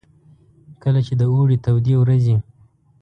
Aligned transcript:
کله 0.83 0.99
چې 1.07 1.13
د 1.19 1.21
اوړې 1.33 1.57
تودې 1.65 1.95
ورځې. 1.99 2.35